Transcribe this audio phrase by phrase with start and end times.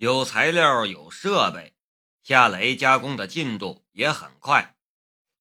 [0.00, 1.74] 有材料，有设备，
[2.22, 4.74] 夏雷加工的进度也很快。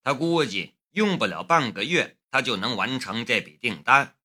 [0.04, 4.18] 他估计用不了半个月，他就能完成这笔订单。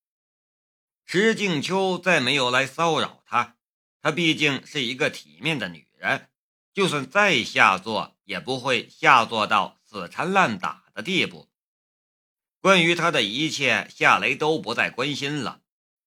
[1.06, 3.58] 石静秋再没有来骚扰他，
[4.02, 6.28] 她毕竟是一个体面的女人，
[6.72, 11.48] 就算再下作，也不会下作到死缠烂打的地步。
[12.60, 15.60] 关于他的一切，夏雷都不再关心了。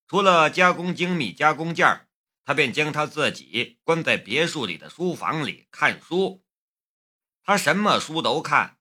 [0.05, 2.07] 除了加工精密加工件儿，
[2.48, 6.46] 他便将他自己关在别墅里的书房里看书。
[7.43, 8.78] 他什么书都看，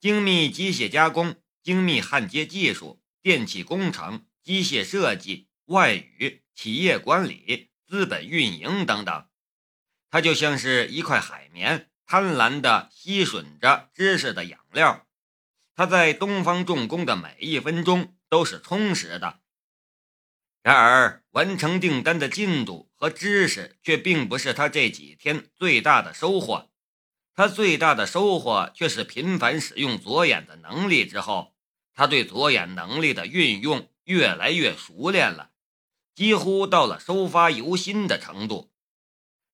[0.00, 9.26] 精密机械加工、精密焊接技术、电气工程、机械设计、外语、企业管理、资本运营等等。
[10.08, 15.06] 他就像是一块海绵，贪婪地吸吮着知识的养料。
[15.74, 19.42] 他在东方重工的每一分钟都是充实的，
[20.62, 26.70] 然而完成订单的进度和知识却并不是他这几天最大的收获。
[27.34, 31.54] 他最大的收获却是频繁使用左眼的能力之后，
[31.94, 35.50] 他对左眼能力的运用越来越熟练了，
[36.14, 38.70] 几乎到了收发由心的程度。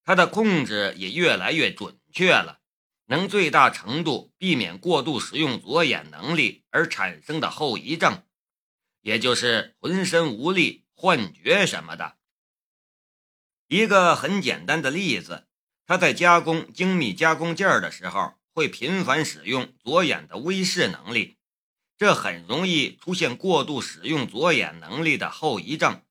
[0.03, 2.59] 他的控制也越来越准确了。
[3.09, 8.23] 能最大程度避免过度使用左眼能力而产生的后遗症，
[8.99, 12.17] 也就是浑身无力、幻觉什么的。
[13.67, 15.47] 一个很简单的例子，
[15.85, 21.37] 他在加工精密加工件的时候，会频繁使用左眼的微视能力，
[21.97, 26.01] 这很容易出现过度使用左眼能力的后遗症。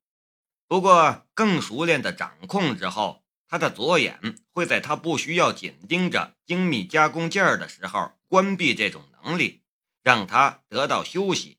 [0.68, 3.24] 不过，更熟练的掌控之后。
[3.48, 9.62] 他的左眼会在他不需要紧盯着精密加工件的时候关闭这种能力，
[10.02, 11.56] 让他得到休息。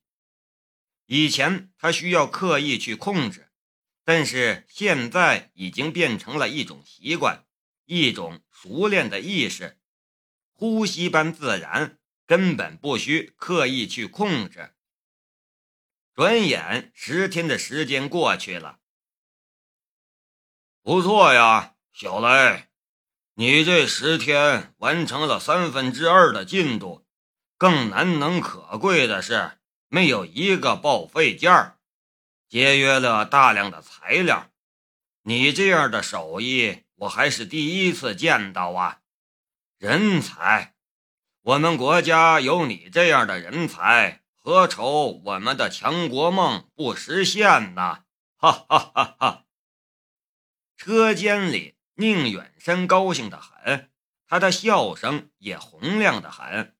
[1.07, 3.49] 以前他需要刻意去控制，
[4.03, 7.45] 但是现在已经变成了一种习惯，
[7.85, 9.79] 一种熟练的意识，
[10.53, 14.73] 呼吸般自然，根本不需刻意去控制。
[16.13, 18.79] 转眼十天的时间过去了，
[20.81, 21.75] 不错呀。
[21.93, 22.67] 小雷，
[23.33, 27.07] 你这十天完成了三分之二的进度，
[27.57, 29.57] 更难能可贵的是，
[29.87, 31.77] 没有一个报废件儿，
[32.47, 34.49] 节约了大量的材料。
[35.23, 39.01] 你这样的手艺，我还是第一次见到啊！
[39.77, 40.75] 人才，
[41.41, 48.03] 我们国家有你这样的人才，何愁我们的强国梦不实现呢？
[48.37, 49.45] 哈哈哈哈！
[50.75, 51.75] 车间里。
[51.99, 53.89] 宁远山高兴的很，
[54.27, 56.76] 他的笑声也洪亮的很。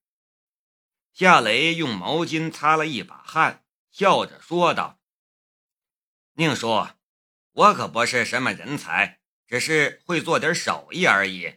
[1.18, 5.00] 夏雷用毛巾擦了一把汗，笑着说道
[6.38, 6.90] ：“宁叔，
[7.54, 11.56] 我可不是什么人才，只是会做点手艺而已。”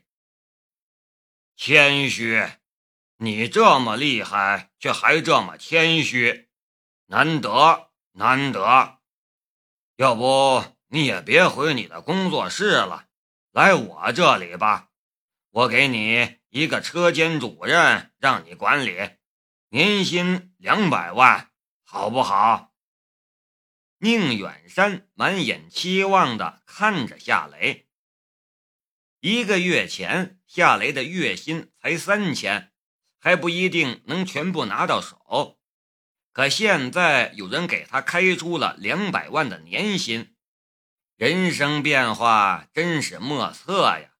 [1.56, 2.42] 谦虚，
[3.18, 6.48] 你这么厉害，却还这么谦虚，
[7.08, 9.00] 难得难得。
[9.96, 13.08] 要不你也别回你的工作室了。
[13.50, 14.88] 来我这里吧，
[15.50, 19.19] 我给你一个车间主任，让你管理，
[19.72, 21.52] 年薪两百万，
[21.84, 22.74] 好不好？
[23.98, 27.86] 宁远山满眼期望的看着夏雷。
[29.20, 32.72] 一个月前，夏雷的月薪才三千，
[33.20, 35.60] 还不一定能全部拿到手，
[36.32, 40.34] 可现在有人给他开出了两百万的年薪。
[41.14, 44.14] 人生变化真是莫测呀！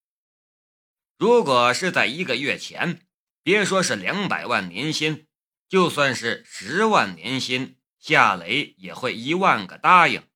[1.19, 3.05] 如果是在一个月前，
[3.43, 5.27] 别说是两百万年薪，
[5.71, 10.29] 就算是十万年薪，夏雷也会一万个答应。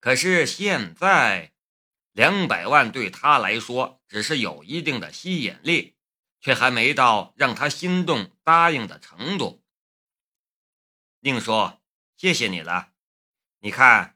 [0.00, 1.54] 可是现在，
[2.12, 5.96] 两百万对他来说只是有一定的吸引力，
[6.42, 9.64] 却还没到让他心动答应的程度。
[11.20, 11.80] 宁叔，
[12.18, 12.90] 谢谢你了，
[13.60, 14.12] 你看。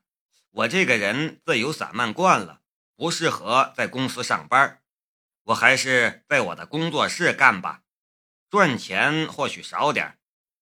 [0.50, 2.62] 我这个人自由散漫惯了，
[2.96, 4.82] 不适合在公司上班。
[5.44, 7.84] 我还是在我的工作室干吧，
[8.50, 10.17] 赚钱或许少点，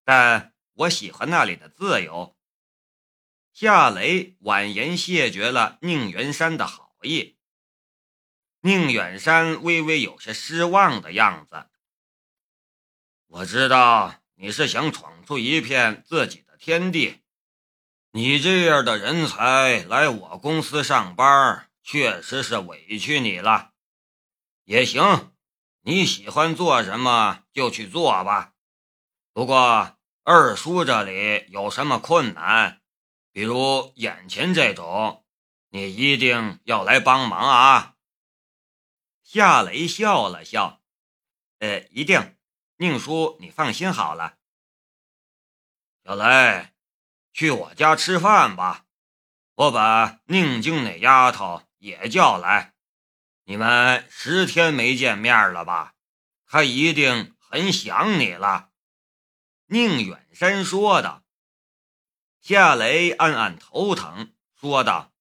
[0.07, 2.37] 但我喜欢那里的自由。
[3.53, 7.37] 夏雷婉言谢绝了宁远山的好意。
[8.61, 11.67] 宁远山微微有些失望的样子。
[13.27, 17.23] 我知道你是想闯出一片自己的天地。
[18.13, 23.73] 你这样的人才来我公司上班，确实是委屈你了。
[24.63, 25.33] 也行，
[25.81, 28.53] 你喜欢做什么就去做吧。
[29.33, 29.96] 不过
[30.29, 32.81] 二叔这里有什么困难，
[33.31, 35.25] 比如眼前这种，
[35.69, 37.95] 你一定要来帮忙啊。
[39.23, 40.81] 夏雷笑了笑
[41.61, 42.37] ：“呃，一定，
[42.79, 44.39] 宁叔，你放心好了。”
[46.03, 46.71] 小雷，
[47.33, 48.87] 去我家吃饭吧，
[49.55, 52.75] 我把宁静那丫头也叫来。
[53.45, 55.95] 你们十天没见面了吧？
[56.49, 58.71] 她一定很想你了。”
[59.69, 61.25] 宁远山说道。
[62.41, 65.13] 夏雷暗暗头疼，说道：“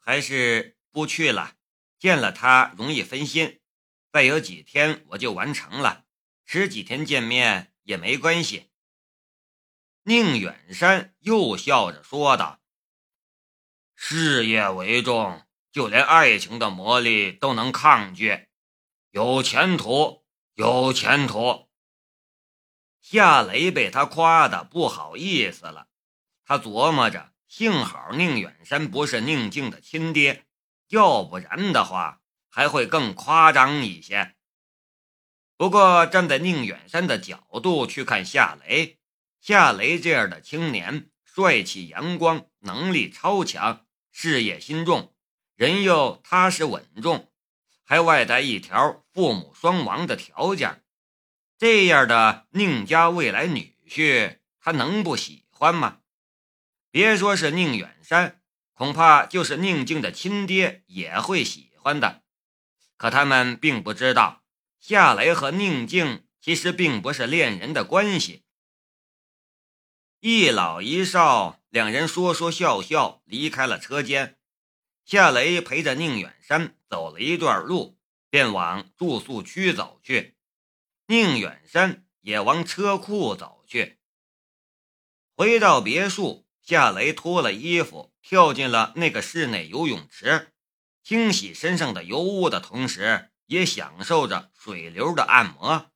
[0.00, 1.56] 还是不去了，
[1.98, 3.60] 见了他容易分心。
[4.10, 6.06] 再有几天我就完成了，
[6.46, 8.70] 迟几天见面也没关系。”
[10.04, 12.62] 宁远山又笑着说道
[13.94, 18.48] ：“事业为重，就连爱情的魔力都能抗拒，
[19.10, 20.24] 有前途，
[20.54, 21.68] 有前途。”
[23.10, 25.88] 夏雷被他夸的不好意思了。
[26.44, 30.46] 他琢磨着，幸好宁远山不是宁静的亲爹，
[30.90, 34.36] 要不然的话还会更夸张一些。
[35.56, 39.00] 不过站在宁远山的角度去看夏雷，
[39.40, 45.12] 夏雷这样的青年，帅气阳光，能力超强，事业心重，
[45.56, 47.28] 人又踏实稳重，
[47.84, 50.84] 还外带一条父母双亡的条件，
[51.60, 55.98] 这样的宁家未来女婿，他能不喜欢吗？
[56.90, 58.40] 别说是宁远山，
[58.72, 62.22] 恐怕就是宁静的亲爹也会喜欢的。
[62.96, 64.42] 可他们并不知道，
[64.78, 68.46] 夏雷和宁静其实并不是恋人的关系。
[70.20, 74.38] 一老一少两人说说笑笑离开了车间，
[75.04, 77.98] 夏雷陪着宁远山走了一段路，
[78.30, 80.38] 便往住宿区走去，
[81.10, 83.98] 宁远山也往车库走去。
[85.34, 86.46] 回到别墅。
[86.62, 90.52] 夏雷脱了衣服，跳进了那个室内游泳池，
[91.02, 95.90] 清洗身上的油污的同时，也享受着水流的按摩。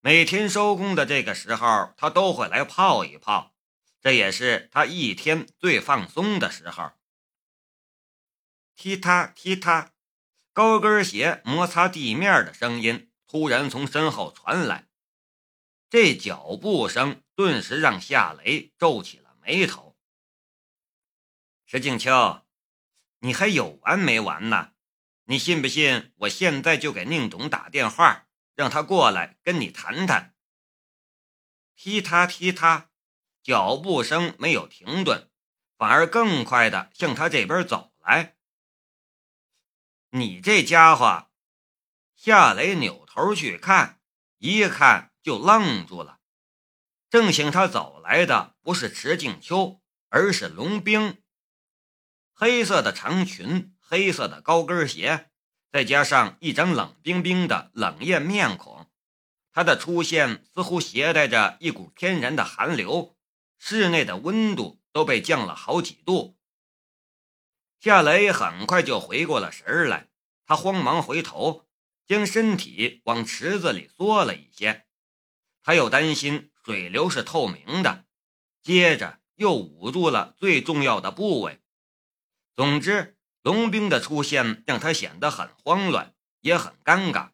[0.00, 3.54] 每天收工的这个时候，他都会来泡一泡，
[4.00, 6.90] 这也是他一天最放松的时候。
[8.74, 9.92] 踢踏踢踏，
[10.52, 14.88] 高跟鞋摩擦地面的声音突然从身后传来，
[15.88, 19.28] 这脚步声顿时让夏雷皱起了。
[19.40, 19.96] 眉头，
[21.64, 22.44] 石静秋，
[23.20, 24.72] 你还有完没完呢？
[25.24, 30.34] 你信不信我现在就给宁总打电话，让他过来跟你谈谈？
[31.76, 32.90] 踢踏踢踏，
[33.42, 35.30] 脚步声没有停顿，
[35.78, 38.36] 反而更快的向他这边走来。
[40.10, 41.27] 你这家伙！
[42.20, 44.00] 夏雷扭头去看，
[44.38, 46.18] 一看就愣住了。
[47.08, 51.22] 正向他走来的不是池静秋，而是龙冰。
[52.34, 55.30] 黑色的长裙，黑色的高跟鞋，
[55.70, 58.90] 再加上一张冷冰冰的冷艳面孔，
[59.52, 63.16] 他的出现似乎携带着一股天然的寒流，
[63.58, 66.36] 室内的温度都被降了好几度。
[67.78, 70.08] 夏雷很快就回过了神来，
[70.44, 71.67] 他慌忙回头，
[72.08, 74.86] 将身体往池子里缩了一些，
[75.62, 76.50] 他又担心。
[76.64, 78.04] 水流是透明的，
[78.62, 81.62] 接着又捂住了最重要的部位。
[82.54, 87.30] 总之，龙兵的出现让他显得很慌乱，也很尴尬。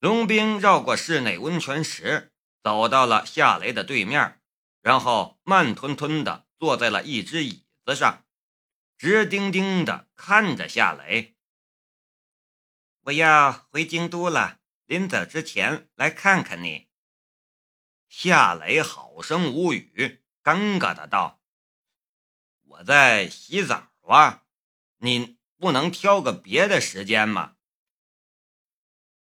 [0.00, 2.30] 龙兵绕过室内温泉池，
[2.62, 4.38] 走到了夏雷的对面，
[4.82, 8.26] 然后慢吞吞地坐在了一只椅子上，
[8.98, 11.37] 直盯盯地看着夏雷。
[13.08, 16.88] 我要回京都了，临走之前来看看你。
[18.06, 21.40] 夏雷好生无语，尴尬的道
[22.64, 24.44] ：“我在洗澡啊，
[24.98, 27.56] 你不能挑个别的时间吗？”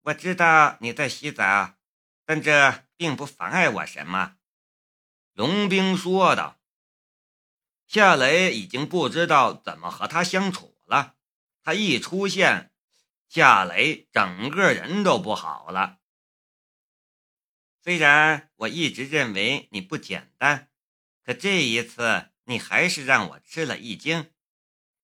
[0.03, 1.77] 我知道你在洗澡，
[2.25, 4.35] 但这并不妨碍我什么。”
[5.31, 6.59] 龙兵说道。
[7.87, 11.15] 夏雷已经不知道怎么和他相处了，
[11.61, 12.73] 他一出现，
[13.27, 15.99] 夏雷整个人都不好了。
[17.81, 20.69] 虽然我一直认为你不简单，
[21.23, 24.31] 可这一次你还是让我吃了一惊。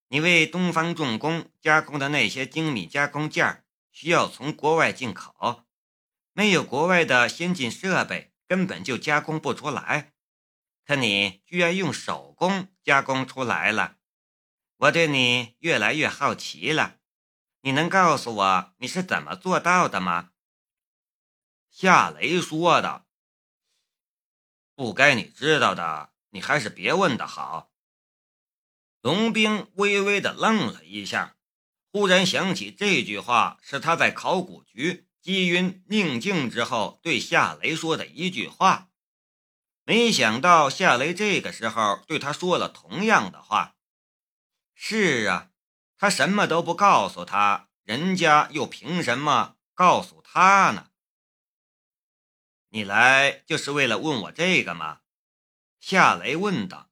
[0.09, 5.65] 你为东方重工加工的那些精密加工件需要从国外进口，
[6.33, 10.13] 没有国外的先进设备，根本就加工不出来。
[10.85, 13.97] 可你居然用手工加工出来了，
[14.77, 16.99] 我对你越来越好奇了。
[17.65, 20.32] 你能告诉我你是怎么做到的吗？
[21.70, 23.05] 夏雷说的
[24.75, 27.72] ：“不该你知道的，你还是别问的好。”
[29.00, 31.38] 龙兵微微的愣了一下，
[31.89, 38.89] 忽然想起这句话是他在考古局击晕宁静之后对夏雷说的一句话，
[39.86, 43.77] 没想到夏雷这个时候对他说了同样的话。
[44.75, 45.50] 是啊，
[45.97, 50.89] 他什么都不告诉他，人家又凭什么告诉他呢？
[52.69, 55.01] 你来就是为了问我这个吗？
[55.79, 56.89] 夏雷问道。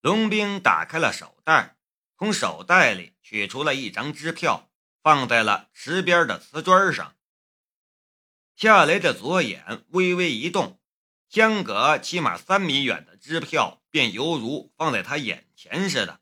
[0.00, 1.76] 龙兵打开了手袋，
[2.16, 4.70] 从手袋里取出了一张支票，
[5.02, 7.16] 放在了池边的瓷砖上。
[8.56, 10.80] 夏雷的左眼微微一动，
[11.28, 16.20] 相隔起码三米远的支票便犹如放在他眼前似的，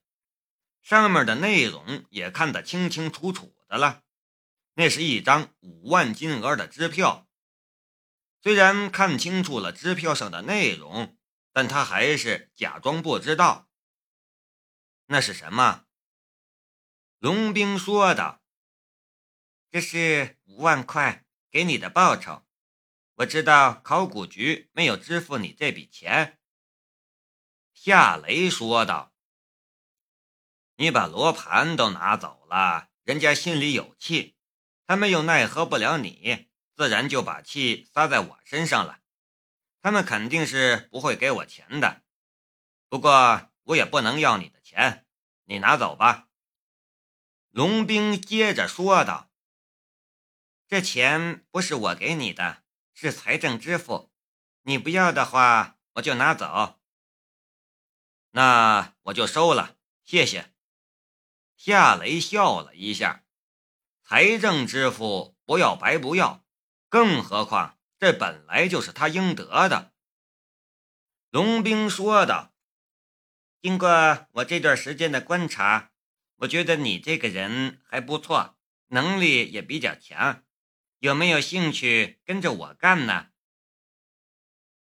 [0.90, 4.02] 上面的内容也看得清清楚楚的了。
[4.74, 7.28] 那是一张五万金额的支票。
[8.42, 11.16] 虽然看清楚了支票上的内容，
[11.52, 13.70] 但他还是假装不知道。
[15.06, 15.84] 那是什么？
[17.20, 18.42] 龙兵说道
[19.70, 22.44] ：“这是五万块给你的报酬。
[23.14, 26.40] 我知道考古局没有支付你这笔钱。”
[27.72, 29.09] 夏雷说道
[30.80, 34.34] ：“你把罗盘都拿走了，人家心里有气，
[34.86, 39.00] 他们又奈何不了你。”自然就把气撒在我身上了，
[39.82, 42.00] 他们肯定是不会给我钱的。
[42.88, 45.06] 不过我也不能要你的钱，
[45.44, 46.28] 你拿走吧。”
[47.52, 49.30] 龙兵接着说道
[50.66, 52.62] ，“这钱不是我给你的，
[52.94, 54.10] 是财政支付。
[54.62, 56.80] 你不要的话，我就拿走。
[58.30, 60.50] 那我就收了，谢谢。”
[61.62, 63.22] 夏雷笑了一下
[64.02, 66.42] ，“财政支付不要白不要。”
[66.88, 69.92] 更何况，这本来就是他应得的。
[71.28, 72.54] 龙兵说道
[73.60, 75.92] ：“经过我这段时间的观察，
[76.36, 80.42] 我觉得你这个人还不错，能力也比较强。
[81.00, 83.32] 有没有兴趣跟着我干呢？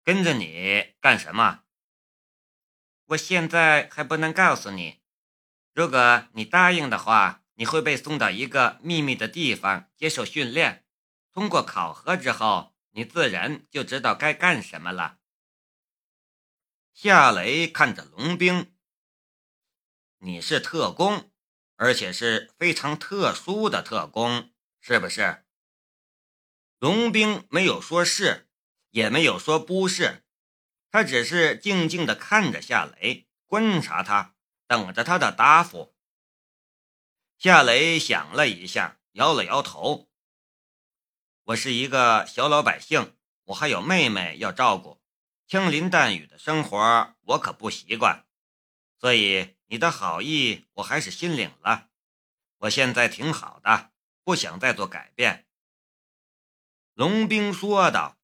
[0.03, 1.63] 跟着你干什么？
[3.05, 5.04] 我现在还不能告诉你。
[5.75, 10.87] 如果你答应的话，你会被送到一个秘密的地方接受训练。”
[11.35, 15.19] 通过考核之后，你自然就知道该干什么了。
[16.93, 18.73] 夏雷看着龙兵
[20.23, 21.33] ：“你是特工，
[21.75, 25.45] 而且是非常特殊的特工，是不是？”
[26.79, 28.49] 龙兵没有说是，
[28.91, 30.25] 也没有说不是，
[30.89, 34.34] 他只是静静的看着夏雷，观察他，
[34.75, 35.95] 等着他的答复。
[37.39, 40.11] 夏雷想了一下，摇了摇头。
[41.45, 45.01] 我是一个小老百姓，我还有妹妹要照顾，
[45.47, 48.27] 枪林弹雨的生活我可不习惯，
[48.99, 51.91] 所以你的好意我还是心领了。
[52.59, 53.93] 我现在挺好的，
[54.25, 55.47] 不想再做改变。”
[56.95, 58.19] 龙兵说道。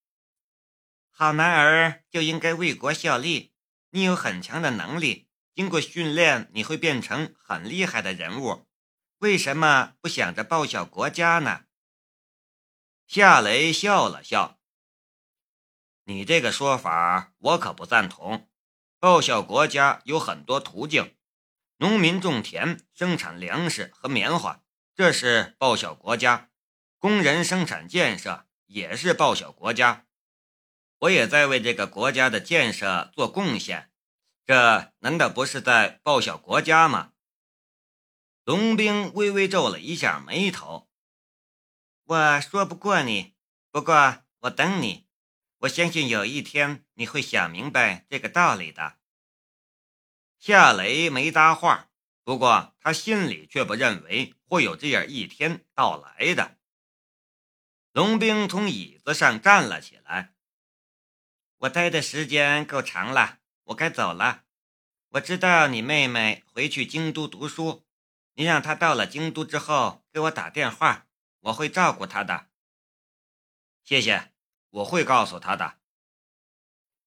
[1.14, 3.54] “好男儿就应该为国效力，
[3.90, 8.66] 你有很强的能力，经过训练你会变成很厉害的人物，
[9.19, 11.64] 为什么不想着报效国家呢？”
[13.07, 14.61] 夏雷笑了笑
[16.04, 18.49] ：“你这个说法我可不赞同。
[18.99, 21.16] 报效国家有很多途径，
[21.78, 24.62] 农民种田生产粮食和棉花，
[24.95, 26.50] 这是报效国家；
[26.99, 30.07] 工人生产建设也是报效国家。
[30.99, 33.89] 我也在为这个国家的建设做贡献，
[34.50, 37.12] 这难道不是在报效国家吗？”
[38.42, 40.90] 龙兵微微皱了一下眉头。
[42.02, 43.37] 我说不过你，
[43.71, 45.07] 不过我等你。
[45.59, 48.99] 我相信有一天你会想明白这个道理的。
[50.40, 51.88] 夏雷没搭话，
[52.25, 56.59] 不过他心里却不认为会有这样一天到来的。
[57.92, 60.35] 龙兵从椅子上站了起来。
[61.59, 63.38] 我待的时间够长了，
[63.71, 64.45] 我该走了。
[65.11, 67.85] 我知道你妹妹回去京都读书，
[68.35, 71.07] 你让她到了京都之后给我打电话。
[71.41, 72.49] 我会照顾她的，
[73.83, 74.33] 谢谢，
[74.69, 75.79] 我会告诉他的。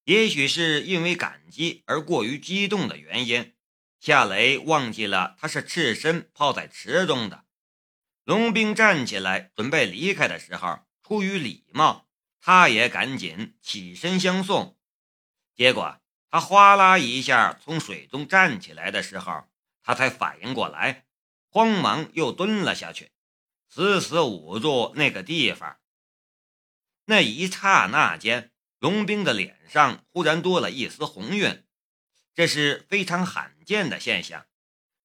[0.06, 3.54] 也许是因为感激而过于激动的原因，
[4.00, 7.46] 夏雷忘记了他是赤身泡在池中的。
[8.24, 12.08] 龙兵站起来准备离开的时候，出于礼貌，
[12.42, 14.80] 他也赶紧起身相送。
[15.56, 16.02] 结果
[16.34, 19.48] 他哗啦一下从水中站起来的时候，
[19.84, 21.06] 他才反应过来，
[21.52, 23.12] 慌忙又蹲了下去。
[23.70, 25.78] 死死捂住那个地方。
[27.06, 31.68] 那一刹那间，龙兵的脸上忽然多了一丝红晕，
[32.34, 34.48] 这是非常罕见的现象，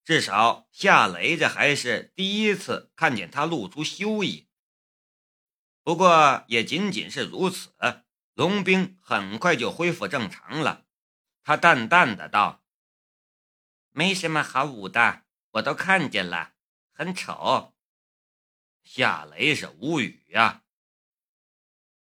[0.03, 4.47] 至少夏雷这还是第一次看见他露出羞意。
[5.83, 7.75] 不过也仅仅是如此，
[8.33, 10.87] 龙兵很快就恢复正常了。
[11.49, 12.63] 他淡淡的道
[13.89, 16.53] ：“没什么好捂的，我都看见了，
[16.91, 17.73] 很丑。”
[18.85, 20.61] 夏雷是无语呀。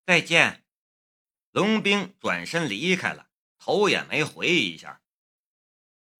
[0.06, 0.66] 再见，
[1.52, 3.28] 龙兵转身离开了，
[3.58, 5.02] 头也没回一下。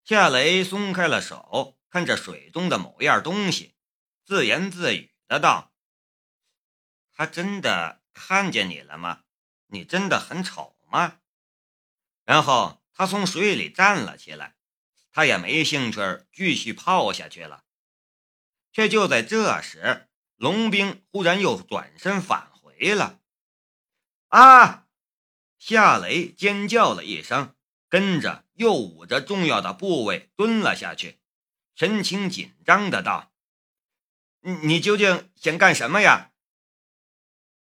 [0.04, 3.78] 夏雷松开了手，看着水中的某样东西，
[4.26, 5.74] 自言自语的道
[7.16, 9.24] ：“他真的看见你了吗？
[9.68, 11.22] 你真的很丑吗？”
[12.26, 14.56] 然后他从水里站了起来，
[15.12, 16.00] 他也没兴趣
[16.34, 17.64] 继续泡下去了。
[18.72, 23.20] 却就在这时，龙兵忽然又转身返回了。
[24.30, 24.88] 啊！
[25.60, 27.56] 夏雷尖叫了一声，
[27.88, 28.44] 跟着。
[28.56, 31.20] 又捂着重要的部位蹲了下去，
[31.76, 33.34] 神情紧张的道
[34.64, 36.32] ：“你究竟想干什么呀？”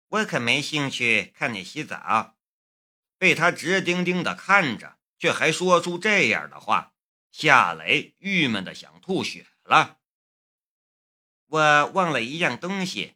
[0.10, 2.38] 我可没兴趣看你洗澡。
[3.18, 6.94] 被他直盯盯的看着，却还说出这样的话，
[7.32, 10.00] 夏雷郁闷的想吐血了。
[11.48, 13.16] 我忘了一样东西。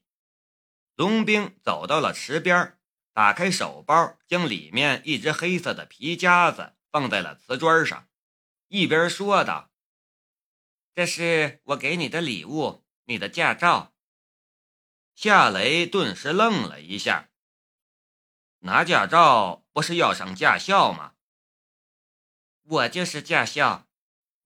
[0.96, 2.78] 龙兵走到了池边，
[3.14, 6.76] 打开手包，将里面一只黑色的皮夹子。
[6.92, 8.10] 放在了瓷砖上，
[8.68, 9.72] 一边说道
[10.94, 13.96] ：“这是我给你的礼物，你的驾照。”
[15.16, 17.30] 夏雷顿时愣了一下
[18.60, 21.11] ：“拿驾照不是要上驾校吗
[22.72, 23.86] ？”“我就是驾校。”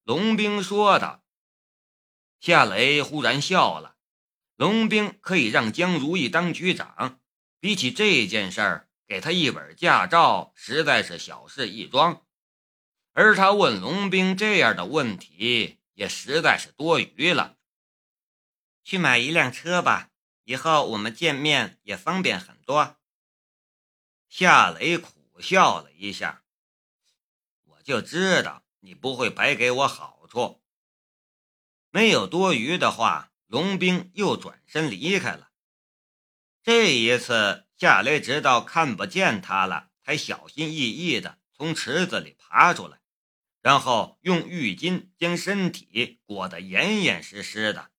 [0.04, 1.24] 龙兵说道。
[2.40, 3.98] 夏雷忽然笑了
[4.58, 7.20] ：“龙兵可以让江如意当局长，
[7.60, 12.26] 比起这件事儿，给他一本驾照实在是小事一桩。”
[13.14, 17.58] 而他问龙兵这样的问题也实在是多余了。
[18.84, 20.12] 去买一辆车吧，
[20.44, 22.98] 以后我们见面也方便很多。
[24.30, 26.44] 夏雷苦笑了一下，
[27.86, 30.64] 就知道你不会白给我好处。
[31.92, 35.52] 没有多余的话，龙兵又转身离开了。
[36.64, 43.00] 这一次，夏雷直到看不见他了，才小心翼翼地从池子里爬出来。
[43.62, 47.92] 然后用浴巾将身体裹得严严实实的。